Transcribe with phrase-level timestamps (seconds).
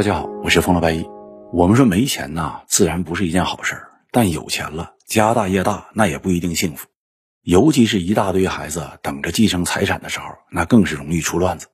[0.00, 1.04] 大家好，我是风罗白衣。
[1.52, 6.88] 我们说没钱呐，自然不是一件好事儿，但有钱了，家大业大，那也不一定幸福。
[7.42, 11.66] 尤其是一大堆孩子等着继承财产的时候，那更是容易出乱子。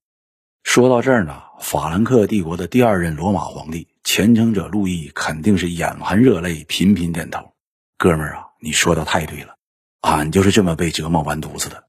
[0.65, 7.53] 说到这儿呢，法兰克帝国的第二任罗马皇帝虔诚者路易肯定是眼含热泪，频频点头。
[7.97, 9.55] 哥们儿啊，你说的太对了，
[10.01, 11.85] 俺就是这么被折磨完犊子的。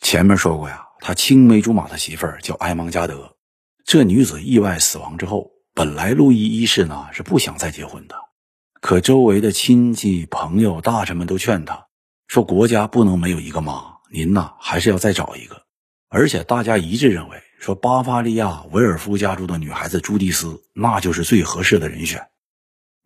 [0.00, 3.36] 前面说过呀，他青梅竹马的媳妇儿叫埃芒加德。
[3.82, 8.14] 这女子意外死亡之后，本来路易一世呢是不想再结婚的，
[8.82, 11.86] 可周围的亲戚、朋友、大臣们都劝他
[12.28, 15.62] 说：“国家不能没有一个妈，您呐还是要再找一个。”
[16.10, 22.28] 而且大家一致认为，说巴伐利亚维尔夫家族的女孩子朱蒂斯那就是最合适的人选。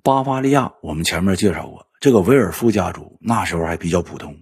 [0.03, 4.37] 巴伐利亚我们前面介绍过，这个维尔夫家族那时候还比较普通，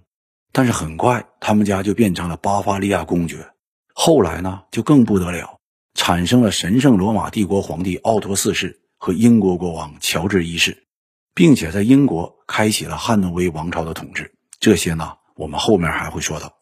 [0.51, 3.47] 但是很快他们家就变成了巴伐利亚公爵，
[3.93, 5.59] 后来呢就更不得了。
[5.93, 10.87] 产生了神圣罗马帝国皇帝奥托四世和英国国王乔治一世，
[11.35, 14.33] 并且在英国开启了汉诺威王朝的统治。
[14.59, 16.53] 这些呢，我们后面还会说到。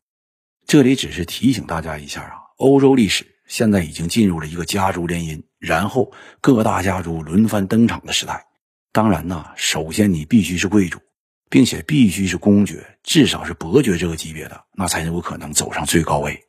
[0.65, 8.47] 这里只是提醒大家一下啊，欧洲历史现在已经进入了一个家族联姻，然后各大家族轮番登场的时代。
[8.91, 10.99] 当然呢，首先你必须是贵族，
[11.49, 16.43] 并且必须是公爵，至少是伯爵这个级别的，那才有可能走上最高位。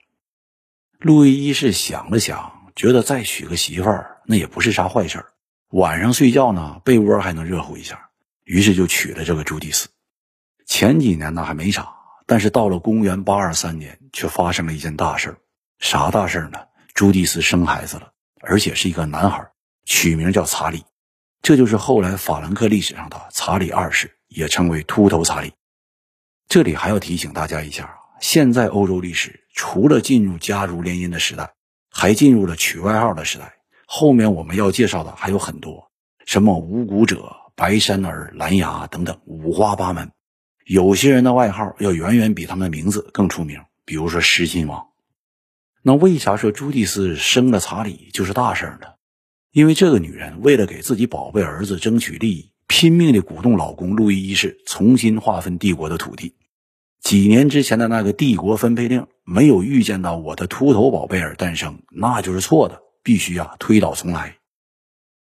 [0.98, 2.61] 路易一世想了想。
[2.74, 5.26] 觉得再娶个媳妇儿那也不是啥坏事儿，
[5.70, 8.08] 晚上睡觉呢被窝还能热乎一下，
[8.44, 9.88] 于是就娶了这个朱迪斯。
[10.66, 11.88] 前几年呢还没啥，
[12.26, 15.36] 但是到了公元八二三年，却发生了一件大事儿。
[15.78, 16.58] 啥大事儿呢？
[16.94, 19.46] 朱迪斯生孩子了，而且是一个男孩，
[19.84, 20.84] 取名叫查理，
[21.42, 25.52] 这就是后来法兰克历史上的查理二世，也称为秃头查理。
[26.48, 31.52] 这里还要提醒大家一下啊，现在欧洲历史除了进入家族联姻的时代。
[31.92, 33.54] 还进入了取外号的时代。
[33.86, 35.90] 后面我们要介绍的还有很多，
[36.24, 40.10] 什么无骨者、白山儿、蓝牙等等，五花八门。
[40.64, 44.86] 有些人的外号要远远比他们的名字更出名，比如说狮心王。
[45.82, 48.86] 那为啥说朱蒂斯生了查理就是大事呢？
[49.50, 56.36] 因为这个女人为了给自己宝贝儿子争取利益，拼命的鼓动老公路易一世重新划分帝国的土地。
[57.02, 64.36] 几年之前的那个帝国分配令没有预见到我的秃头宝贝儿诞生，那就是错的，必须啊推倒重来。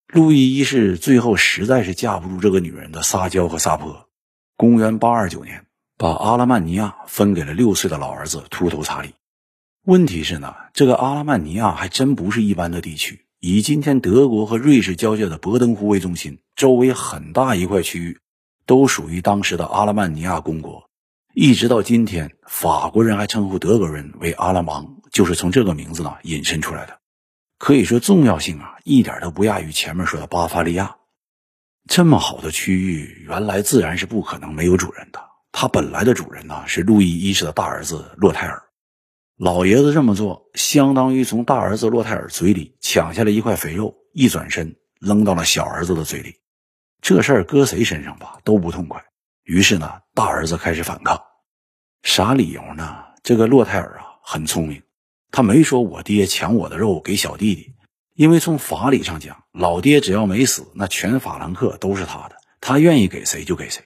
[0.07, 4.09] 路易一世最后实在是架不住这个女人的撒娇和撒泼，
[4.59, 5.65] 公元八二九年
[5.97, 9.15] 把阿拉曼尼亚分给了六岁的老儿子秃头查理。
[9.87, 18.19] 问题是呢，这个阿拉曼尼亚还真不是一般的地区，以今天德国和瑞士交界的博登湖为中心，周围很大一块区域
[18.67, 20.90] 都属于当时的阿拉曼尼亚公国。
[21.33, 26.99] 一直到今天，法国人还称呼德国人为阿拉芒，就是从这个名字呢引申出来的。
[27.57, 30.97] 可以说重要性啊，一点都不亚于前面说的巴伐利亚。
[31.89, 35.21] 这么好的区域，原来自然是不可能没有主人的。
[35.53, 38.62] 他本来的主人呢是路易一世的大儿子洛泰尔。
[39.37, 46.37] 老爷子这么做，相当于从大儿子洛泰尔嘴里抢下了一块肥肉，一转身扔到了小儿子的嘴里。
[47.01, 49.05] 这事儿搁谁身上吧都不痛快。
[49.50, 51.21] 于是呢，大儿子开始反抗，
[52.05, 52.99] 啥理由呢？
[53.25, 54.81] 这个洛泰尔啊很聪明，
[55.33, 57.75] 他没说我爹抢我的肉给小弟弟，
[58.15, 63.83] 因为从法理上讲，老爹只要没死，那全法兰克都是他的，他愿意给谁就给谁。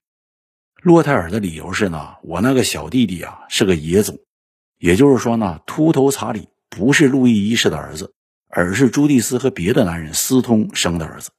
[0.83, 4.19] 洛泰尔的理由是呢，我那个小弟弟啊是个野种，
[4.77, 8.13] 也就是说呢，秃头查理不是路易一世的儿子，
[8.51, 11.31] 而是朱蒂斯和别的男人私通生的儿子，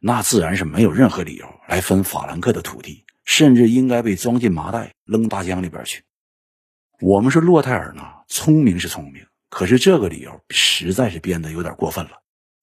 [0.00, 3.04] 那自然是没有任何理由来分法兰克的土地。
[3.26, 6.04] 甚至应该被装进麻袋扔大江里边去。
[7.00, 12.12] 我们说洛泰尔呢，聪明是聪明，可是这个理由实在是编的有点过分了，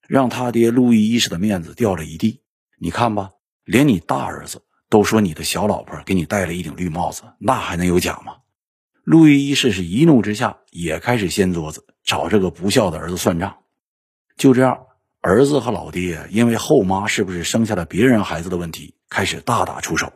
[0.07, 2.41] 让他爹路易一世的面子掉了一地。
[2.79, 3.29] 你看吧，
[3.65, 8.37] 连你大儿子都说你的小老婆给你戴了一顶绿帽子，那还能有假吗？
[9.03, 13.57] 路易一世是一怒之下也开始掀桌子，找这个不孝的儿子算账。
[14.37, 14.79] 就这样，
[15.21, 20.11] 儿子和老爹因为后妈是不是生下了别人孩子的问题，开始大打出手。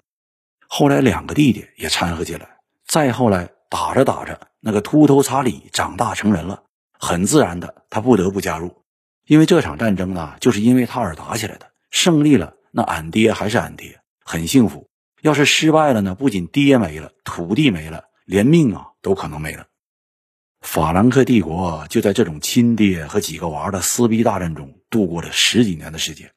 [0.67, 6.63] 后来两个弟弟也掺和进来，再后来打着打着，那个秃头查理长大成人了，
[6.99, 8.83] 很自然的他不得不加入，
[9.25, 11.71] 因为这场战争呢，就是因为他而打起来的。
[11.89, 14.89] 胜利了，那俺爹还是俺爹，很幸福；
[15.21, 19.67] 要是失败了呢，不仅爹没了，土地没了，连命啊都可能没了。
[20.59, 26.31] 法兰克帝国就在这种亲爹和几个娃的撕逼大战中度过了十几年的时间。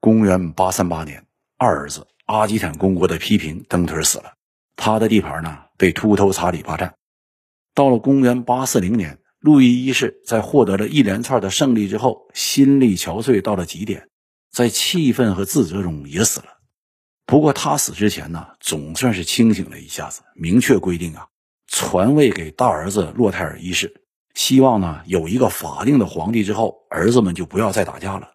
[0.00, 1.24] 公元八三八年，
[1.58, 2.08] 二儿子。
[2.32, 4.32] 阿基坦公国的批评蹬腿死了，
[4.74, 6.94] 他的地盘呢被秃头查理霸占。
[7.74, 14.08] 到了公元八四零年，路易一世在获得了一连串的胜利之后，心力憔悴到了极点，
[14.50, 16.46] 在气愤和自责中也死了。
[17.26, 21.26] 不过他死之前呢，总算是清醒了一下子，明确规定啊，
[21.66, 24.02] 传位给大儿子洛泰尔一世，
[24.34, 28.30] 希望呢有一个法定的皇帝之后，儿子们就不要再打架了。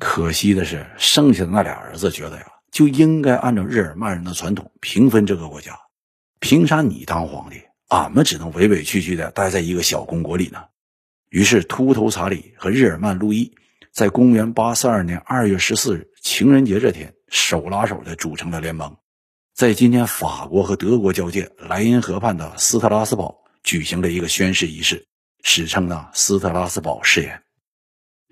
[0.00, 5.78] 可惜的是，剩下的那俩儿子觉得呀，就应该按照日耳曼人的传统平分这个国家，
[6.40, 10.60] 凭啥你当皇帝，俺们只能委委屈屈的待在一个小公国里呢？
[11.30, 13.48] 于是，秃头查理和日耳曼路易
[13.92, 17.14] 在公元八四二年二月十四日情人节这天。
[17.28, 18.96] 手拉手的组成了联盟，
[19.54, 25.04] 在今天法国和德国交界莱茵河畔的斯特拉斯堡举行了一个宣誓仪式，
[25.42, 27.42] 史称呢斯特拉斯堡誓言。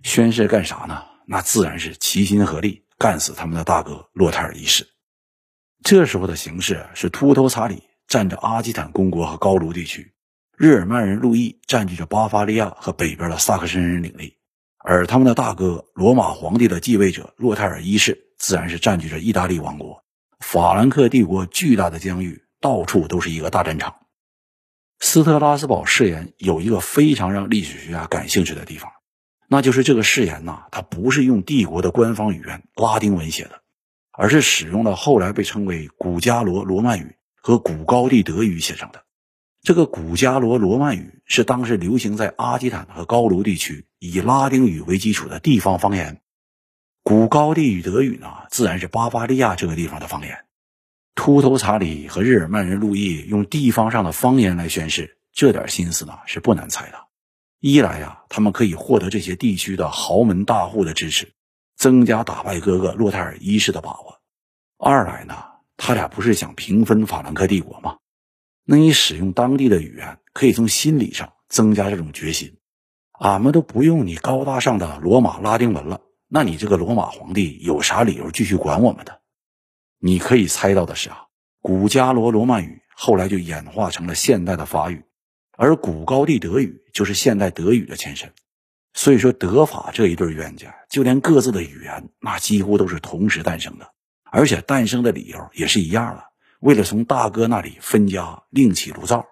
[0.05, 1.03] 宣誓干啥呢？
[1.27, 4.87] 那自然是齐心合力干死他们的大哥洛泰尔一世。
[5.83, 10.15] 这时候的形势是秃头查理占着阿基坦公国和高卢地区，
[10.57, 14.37] 日耳曼人路易占据着巴伐利亚和北边的萨克森人领地，
[14.79, 18.29] 而他们的大哥罗马皇帝的继位者洛泰尔一世。
[18.39, 20.05] 自然是占据着意大利王国，
[20.39, 23.97] 法兰克帝国巨大的疆域，到处都是一个大战场。
[25.01, 28.92] 斯特拉斯堡誓言有一个非常让历史学家感兴趣的地方，
[29.53, 33.61] 那就是这个誓言呐，它不是用帝国的官方语言拉丁文写的，
[34.11, 39.05] 而是使用了后来被称为古加罗罗曼语和古高地德语写成的。
[39.61, 46.23] 这个古加罗罗曼语是当时流行在阿基坦和高卢地区以拉丁语为基础的地方方言。
[47.03, 50.47] 古高地语德语呢，自然是巴伐利亚这个地方的方言。
[51.15, 57.12] 秃头查理和日耳曼人路易用地方上的方言来宣誓，这点心思呢是不难猜的。
[57.64, 61.32] 一来呀，他们可以获得这些地区的豪门大户的支持，
[61.76, 64.19] 增加打败哥哥洛泰尔一世的把握；
[64.79, 65.37] 二来呢，
[65.76, 67.99] 他俩不是想平分法兰克帝国吗？
[68.64, 72.53] 那你使用当地的语言，可以从心理上增加这种决心。
[73.20, 76.00] 俺们都不用你高大上的罗马拉丁文了。
[76.26, 79.20] 那你这个罗马皇帝有啥理由继续管我们的？
[80.00, 81.26] 你可以猜到的是啊，
[81.61, 85.05] 古加罗罗曼语后来就演化成了现代的法语，
[85.62, 88.32] 而古高地德语就是现代德语的前身。
[88.94, 93.93] 所以说，德法这一对冤家，就连各自的语言那几乎都是同时诞生的，
[94.25, 96.25] 而且诞生的理由也是一样的，
[96.59, 99.25] 为了从大哥那里分家，另起炉灶。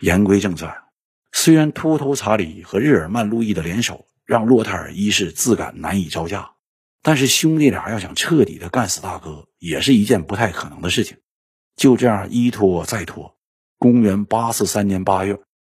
[0.00, 0.74] 言归正传，
[1.30, 4.06] 虽然秃头查理和日耳曼路易的联手。
[4.24, 6.50] 让洛泰尔一世自感难以招架，
[7.00, 11.16] 但是兄弟俩要想彻底的干死大哥，也是一件不太可能的事情。
[11.76, 13.37] 就这样一拖再拖，
[13.78, 15.38] 公元八四三年八月，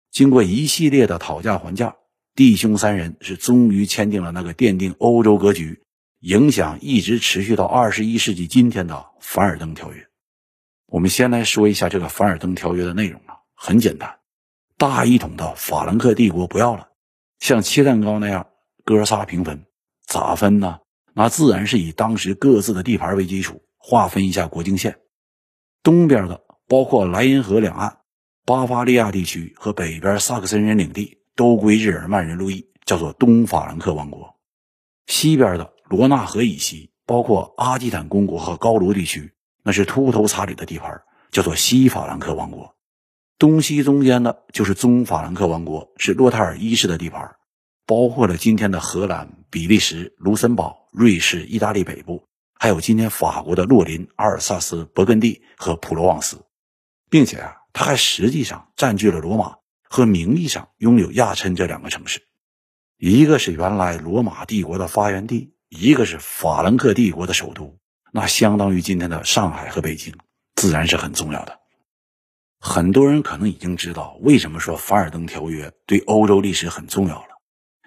[0.09, 1.97] 经过一系列的讨价还价，
[2.33, 5.83] 弟兄三人是终于签订了那个奠定欧洲格局、
[6.19, 10.07] 影响一直持续到二十一世纪今天的凡尔登条约。
[10.85, 14.19] 我们先来说一下这个凡尔登条约的内容啊，很简单，
[14.77, 16.87] 大一统的法兰克帝国不要了。
[17.39, 18.47] 像切蛋糕那样，
[18.85, 19.65] 哥仨平分，
[20.07, 20.79] 咋分呢？
[21.13, 24.99] 那自然是以当时各自的地盘为基础，划分一下国境线。
[25.83, 27.97] 东边的包括莱茵河两岸、
[28.45, 34.35] 巴伐利亚地区和北边萨克森人领地，都归日耳曼人路易，叫做东法兰克王国。
[35.07, 39.33] 西边的罗纳河以西，包括阿基坦公国和高卢地区，
[39.63, 41.01] 那是秃头查理的地盘，
[41.31, 42.75] 叫做西法兰克王国。
[43.39, 47.35] 东西中间的就是中法兰克王国，是洛泰尔一世的地盘，
[47.87, 52.23] 包括了今天的荷兰、比利时、卢森堡、瑞士、意大利北部，
[52.59, 56.39] 还有今天法国的洛林、阿尔萨斯、勃艮第和普罗旺斯，
[57.09, 62.21] 并且啊，他还实际上占据了罗马和名义上拥有亚琛这两个城市，
[62.97, 67.79] 一个是原来罗马帝国的发源地，一个是法兰克帝国的首都，
[68.11, 70.15] 那相当于今天的上海和北京，
[70.55, 71.59] 自然是很重要的。
[72.59, 77.29] 很多人可能已经知道为什么说凡尔登条约对欧洲历史很重要了，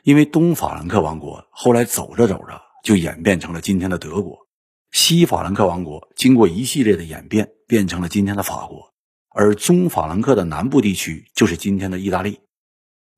[0.03, 4.49] 因为东法兰克王国后来走着走着就演变成了今天的德国，
[4.91, 8.92] 西法兰克王国经过一系列的演变变成了今天的法国，
[9.35, 12.41] 而中法兰克的南部地区就是今天的意大利。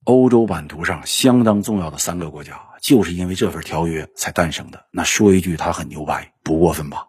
[0.04, 4.86] 欧洲版图上相当重要的三个国家，就是因为这份条约才诞生的。
[4.92, 7.06] 那说一句，他很牛掰，不过分吧？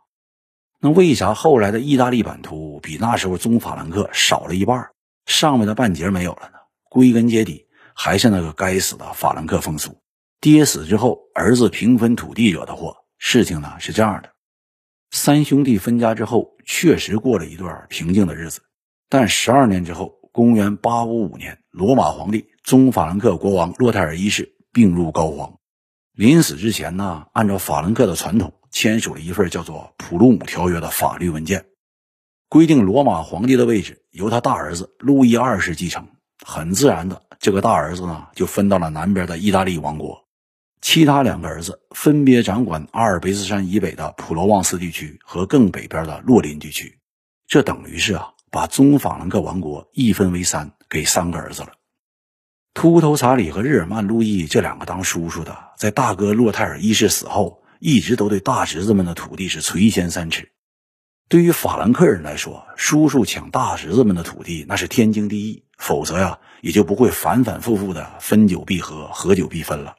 [0.80, 4.90] 那为啥后来的意大利版图比那时候中法兰克少了一半，
[5.26, 6.58] 上面的半截没有了呢？
[6.90, 10.00] 归根结底还是那个该死的法兰克风俗，
[10.40, 12.96] 爹死之后儿子平分土地惹的祸。
[13.18, 14.30] 事情呢是这样的，
[15.12, 18.62] 三兄弟分家之后确实过了一段平静的日子，
[19.10, 25.58] 但十二年之后，公元八五五年，罗马皇帝宗法兰克国王洛泰尔一世病入膏肓，
[26.14, 28.54] 临死之前呢，按照法兰克的传统。
[28.72, 31.68] 签署了一份叫做《普鲁姆条约》的法律文件，
[32.50, 36.10] 规定罗马皇帝的位置由他大儿子路易二世继承。
[36.46, 40.26] 很自然的，这个大儿子呢就分到了南边的意大利王国。
[40.82, 47.00] 其他两个儿子分别掌管阿尔卑斯山以北的普罗旺斯地区和更北边的洛林地区。
[47.48, 51.74] 这等于是啊，把宗法兰克王国一分为三，给三个儿子了。
[52.74, 60.54] 秃头查理和日耳曼路易这两个当叔叔的，在大哥洛泰尔一世死后，一直都对大侄子们的土地是垂涎三尺。
[61.28, 69.98] 对于法兰克人来说，叔叔抢大侄子们的土地那是天经地义，否则呀，也就不会反反复复的分久必合，合久必分了。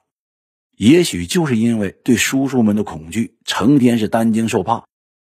[0.78, 4.86] 也许就是因为对叔叔们的恐惧，成天是担惊受怕，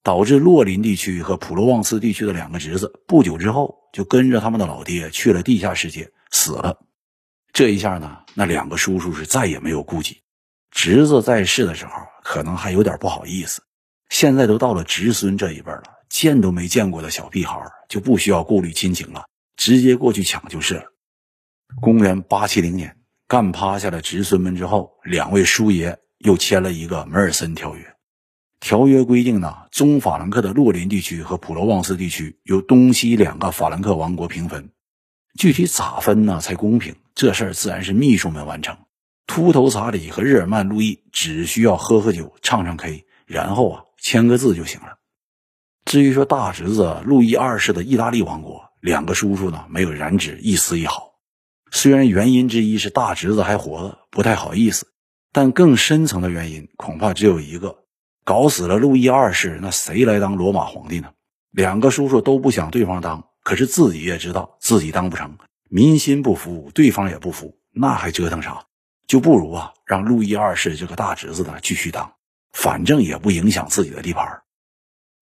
[0.06, 6.78] 导致洛林地区和普罗旺斯地区的两个侄子不久之后就跟着他们的老爹去了地下世界，死了。
[7.52, 10.22] 这一下呢，那两个叔叔是再也没有顾忌。
[10.70, 11.90] 侄子在世的时候，
[12.22, 13.62] 可能还有点不好意思；
[14.08, 19.24] 现在都到了侄孙这一辈了，见都没见过的小屁孩就不需要顾虑亲情了，
[19.56, 20.84] 直接过去抢就是了。
[21.80, 22.96] 公元八七零年，
[23.26, 27.95] 干趴下了侄孙们之后，两位叔爷又签了一个梅尔森条约。
[28.60, 34.70] 条约规定呢，中法兰克的洛林地区和普罗旺斯地区由东西两个法兰克王国平分。
[35.38, 36.96] 具体咋分呢才公平？
[37.14, 38.78] 这事儿自然是秘书们完成。
[39.26, 44.98] 秃头查理和日耳曼路易只需要喝喝酒、唱唱 K，然后啊签个字就行了。
[45.84, 51.12] 至于说大侄子路易二世的意大利王国，两个叔叔呢没有染指一丝一毫。
[51.70, 54.86] 虽然原因之一是大侄子还活着，不太好意思，
[55.32, 57.84] 但更深层的原因恐怕只有一个：
[58.26, 61.12] 搞死了路易二世，那谁来当罗马皇帝呢？
[61.52, 63.24] 两个叔叔都不想对方当。
[63.44, 68.64] 可是自己也知道自己当不成，民心不服，对方也不服，那还折腾啥？
[69.06, 72.12] 就不如啊，让路易二世这个大侄子呢继续当，
[72.52, 74.42] 反正也不影响自己的地盘。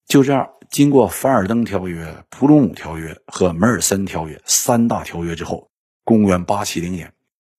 [0.06, 5.68] 就这样，经过凡尔登条约、普鲁姆条约和梅尔森条约三大条约之后，
[6.04, 7.12] 公元八七零年，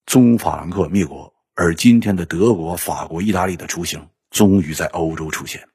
[0.08, 5.66] 中法兰克灭国，而今天的德国、法国、意大利的雏形终于在欧洲出现。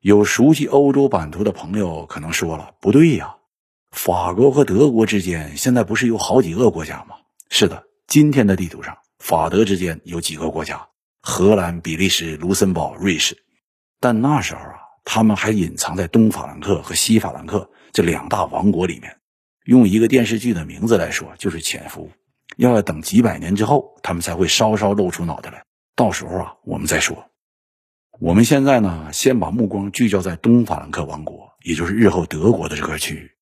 [0.00, 3.36] 有熟悉欧洲版图的朋友可能说了，不对呀。
[3.90, 7.16] 法国和德国之间现在不是有好几个国家吗？
[7.48, 10.86] 是的，今天的地图上，法德之间有几个国家：
[11.22, 13.34] 荷兰、比利时、卢森堡、瑞士。
[13.98, 19.16] 但那时候啊，他们还隐藏在东法兰克和西法兰克这两大王国里面。
[19.64, 22.10] 用一个电视剧的名字来说，就是潜伏。
[22.58, 25.64] 要等几百年之后，他们才会稍稍露出脑袋来。
[25.96, 27.24] 到时候啊，我们再说。
[28.20, 33.32] 我们现在呢，先把目光聚焦在东法兰克王国，也就是日后德国的这块区域。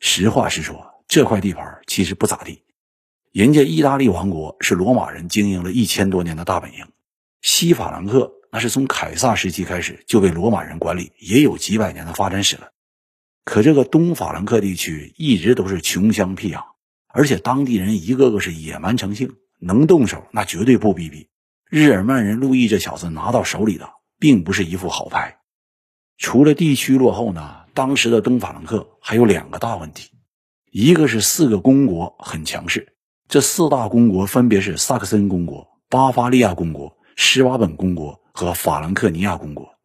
[0.00, 2.62] 实话实说，这块地盘其实不咋地。
[3.32, 6.86] 人家意大利王国是罗马人经营了一千多年的大本营，
[7.40, 12.68] 西法兰克那是从凯撒时期开始就被罗马人管理，也有几百年的发展史了。
[13.46, 16.62] 可这个东法兰克地区一直都是穷乡僻壤，
[17.08, 21.28] 而且当地人一个个是野蛮成性，能动手那绝对不逼逼。
[21.70, 25.38] 日耳曼人路易这小子拿到手里的并不是一副好牌。
[26.16, 27.64] 除了地区落后呢？
[27.74, 30.10] 当时的东法兰克还有两个大问题，
[30.72, 32.96] 一个是四个公国很强势，
[33.28, 39.76] 这四大公国分别是萨克森公国、巴伐利亚公国、施瓦本公国和法兰克尼亚公国。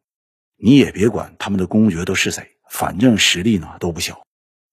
[0.56, 4.22] 你也别管他们的公爵都是谁，反正实力呢都不小。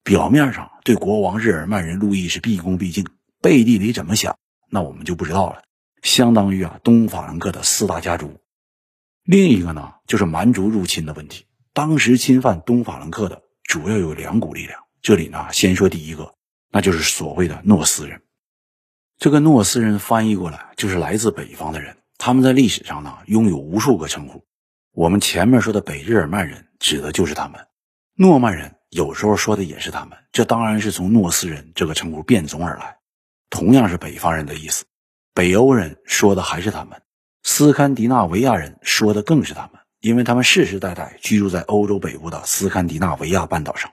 [0.03, 3.05] 表面上对国王日耳曼人路易是毕恭毕敬，
[3.39, 4.35] 背地里怎么想，
[4.71, 5.61] 那我们就不知道了。
[6.01, 8.40] 相当于啊东法兰克的四大家族。
[9.23, 11.45] 另一个呢就是蛮族入侵的问题。
[11.73, 14.79] 当时侵犯东法兰克的主要有两股力量。
[15.01, 16.35] 这里呢，先说第一个，
[16.69, 18.21] 那就是所谓的诺斯人。
[19.17, 21.95] 这个诺斯人翻译过来就是来自北方的人。
[22.17, 24.43] 他们在历史上呢，拥有无数个称呼。
[24.91, 27.59] 我们前面说的北日耳曼人，指的就是他们；
[28.15, 30.17] 诺曼人有时候说的也是他们。
[30.31, 32.97] 这当然是从诺斯人这个称呼变种而来，
[33.49, 34.85] 同样是北方人的意思。
[35.33, 37.01] 北欧人说的还是他们，
[37.43, 39.81] 斯堪的纳维亚人说的更是他们。
[39.99, 43.91] 因为他们世世代代居住在欧洲北部的斯堪的纳维亚半岛上，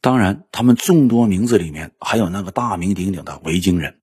[0.00, 4.00] 当然，他们众多名字里面还有那个大名鼎鼎的维京人。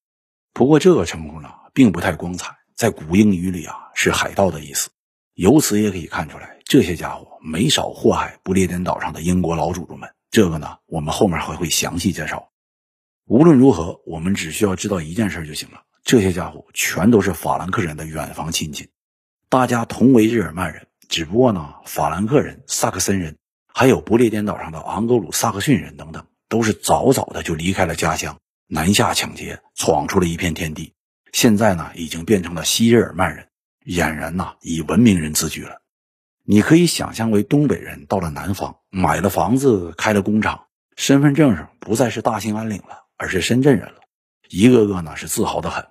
[0.53, 4.89] 不过，这个称呼呢，并不太光彩，在古英语里啊，是海盗的意思。
[5.33, 10.09] 由此也可以看出来，这些家伙没少祸害不列颠岛上的英国老祖宗们。
[10.29, 12.49] 这个呢，我们后面还会详细介绍。
[13.25, 18.89] 无论如何，我们只需要知道一件事就行了：这些家伙全都是法兰克人的远房亲戚，
[19.49, 20.87] 大家同为日耳曼人。
[21.07, 30.93] 只不过呢，法兰克人、萨克森人，还有不列颠岛上的昂格鲁萨克逊人等等，都是早早的就离开了家乡，南下抢劫，闯出了一片天地。
[31.33, 33.49] 现在呢，已经变成了西日耳曼人，
[33.85, 35.81] 俨然呐以文明人自居了。
[36.43, 44.01] 你可以想象为东北人到了南方，买了房子，开了工厂，身份证上不再是大兴安岭了，而是深圳人了。
[44.49, 45.85] 一个个呢是自豪的很。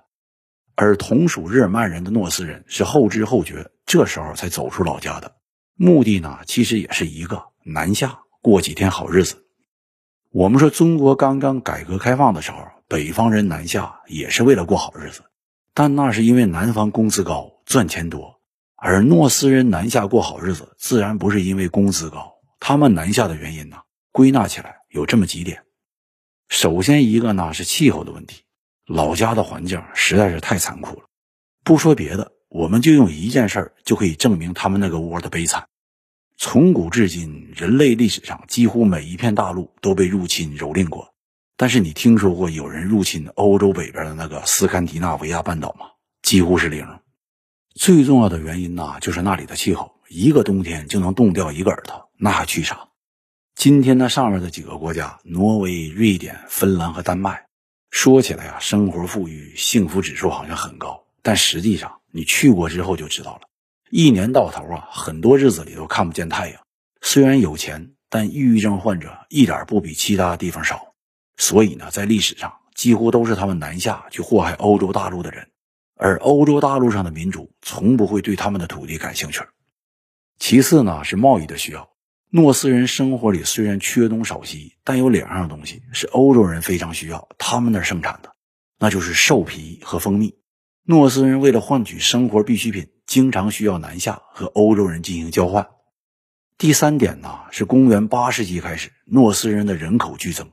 [0.75, 5.35] 而同属日耳曼人的诺斯人是后知后觉，这时候才走出老家的。
[5.75, 9.35] 目的呢，其实也是一个南下过几天好日子。
[10.31, 15.21] 我们说中国刚刚改革开放的时候，北方人南下也是为了过好日子，
[15.73, 18.39] 但那是因为南方工资高、赚钱多。
[18.75, 22.31] 而诺斯人南下过好日子，自然不是因为工资高。
[22.59, 23.77] 他们南下的原因呢，
[24.11, 25.63] 归纳起来有这么几点。
[26.49, 28.43] 首先一个呢是气候的问题，
[28.91, 31.05] 老家的环境实在是太残酷了。
[31.63, 35.65] 不说别的，我们就用一件事儿就可以证明他们那个窝的悲惨。
[36.37, 41.13] 从古至今，人类历史上几乎每一片大陆都被入侵蹂躏过，
[41.55, 45.85] 但是你听说过有人入侵欧洲北边的那个斯堪的纳维亚半岛吗？
[46.21, 46.85] 几乎是零。
[47.75, 52.89] 最重要的原因呢，就是那里的气候，一个冬天就能冻掉一个耳朵，那还去啥？
[53.55, 57.45] 今天那上面的几个国家，挪威、瑞典、芬兰和丹麦，
[57.91, 63.41] 说起来呀，生活富裕，幸福指数好像很高，但实际上你去过之后就知道了，
[63.89, 66.61] 一年到头啊，很多日子里都看不见太阳。
[67.01, 70.93] 虽然有钱，但抑郁症患者一点不比其他地方少，
[71.35, 75.49] 所以呢，在历史上几乎都是他们南下去祸害欧洲大陆的人。
[75.95, 79.41] 而欧洲大陆上的民主从不会对他们的土地感兴趣。
[80.39, 81.90] 其次呢，是贸易的需要。
[82.33, 88.31] 诺斯人生活里虽然缺东少西，但有两样东西是欧洲人非常需要，他们那儿生产的，
[88.79, 90.37] 那就是兽皮和蜂蜜。
[90.85, 95.67] 诺斯人为了换取生活必需品，经常需要南下和欧洲人进行交换。
[96.57, 100.51] 第三点呢，是公元八世纪开始，诺斯人的人口剧增，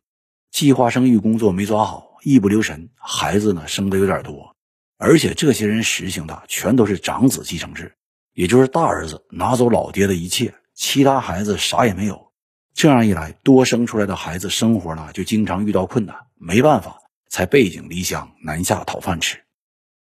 [0.51, 4.57] 计划生育工作没抓好，一不留神，孩子呢生的有点多。
[4.97, 7.95] 而且这些人实行的全都是长子继承制，
[8.35, 12.31] 也就是大儿子拿走老爹的一切，其他孩子啥也没有。
[12.73, 19.43] 这样一来，多生出来的孩子生活呢就经常遇到困难，没办法才背井离乡南下讨饭吃。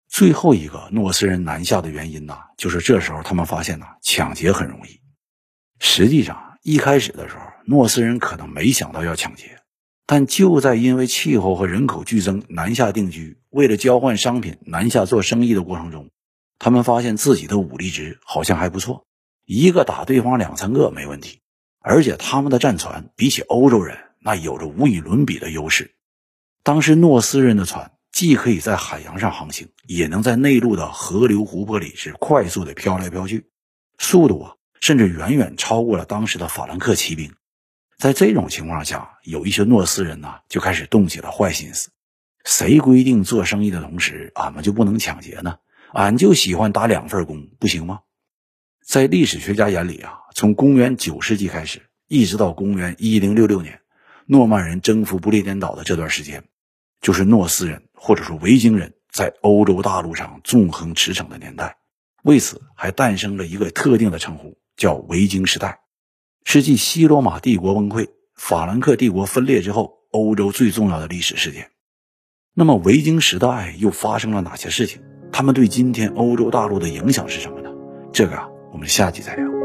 [0.07, 5.01] 最后一个诺斯人南下的原因呢，就是这时候他们发现呢抢劫很容易。
[5.79, 9.63] 实际上一开始的时候，诺斯人可能没想到要抢劫。
[10.05, 16.11] 但就在因为气候和人口剧增南下定居，为了交换商品南下做生意的过程中，
[16.59, 19.07] 他们发现自己的武力值好像还不错，
[19.53, 21.41] 一个打对方两三个没问题，
[21.81, 25.97] 而且他们的战船比起欧洲人那有着无与伦比的优势。
[26.63, 33.51] 当时诺斯人的船既可以在海洋上航行，也能在内陆的河流湖泊里是快速的飘来飘去，
[33.99, 37.33] 速度啊甚至远远超过了当时的法兰克骑兵。
[37.99, 41.91] 在这种情况下，有一些诺斯人呢就开始动起了坏心思。
[42.45, 45.57] 谁规定做生意的同时，俺们就不能抢劫呢？
[45.93, 48.03] 俺就喜欢打两份工，不行吗？
[48.85, 53.81] 在历史学家眼里啊，从公元九世纪开始，一直到公元一零六六年，
[54.27, 56.45] 诺曼人征服不列颠岛的这段时间，
[57.01, 61.77] 就是诺斯人或者说维京人在欧洲大陆上纵横驰骋的年代。
[62.23, 65.81] 为此，还诞生了一个特定的称呼，叫维京时代。
[66.45, 71.71] 是继西罗马帝国崩溃、法兰克帝国分裂之后，欧洲最重要的历史事件。
[72.55, 75.01] 那么，维京时代又发生了哪些事情？
[75.33, 77.71] 他们对今天欧洲大陆的影响是什么呢？
[78.13, 78.50] 这个啊，
[78.81, 79.60] 我们下期再聊。